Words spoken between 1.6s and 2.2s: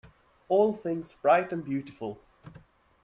beautiful.